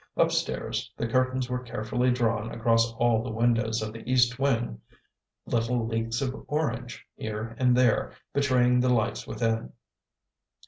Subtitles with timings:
[0.17, 4.81] Up stairs the curtains were carefully drawn across all the windows of the east wing;
[5.45, 9.73] little leaks of orange, here and there, betraying the lights within.